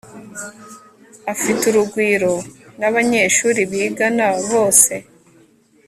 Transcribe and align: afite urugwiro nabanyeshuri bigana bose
afite 1.33 1.61
urugwiro 1.67 2.33
nabanyeshuri 2.79 3.59
bigana 3.71 4.27
bose 4.49 4.93